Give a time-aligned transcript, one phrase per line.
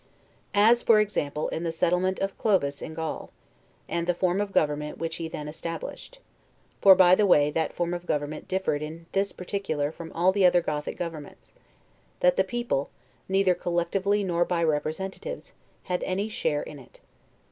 [0.55, 3.29] As, for example, in the settlement of Clovis in Gaul,
[3.87, 6.17] and the form of government which he then established;
[6.81, 10.43] for, by the way; that form of government differed in this particular from all the
[10.43, 11.53] other Gothic governments,
[12.19, 12.89] that the people,
[13.29, 15.53] neither collectively nor by representatives,
[15.83, 16.99] had any share in it.